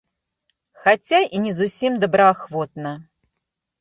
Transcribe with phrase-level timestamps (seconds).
[0.85, 2.99] Хаця і не зусім добраахвотна.